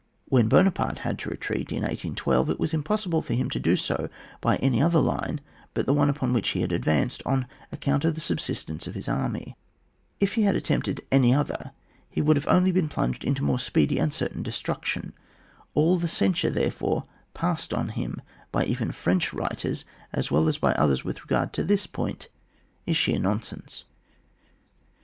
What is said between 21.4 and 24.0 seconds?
to this point is sheer nonsense.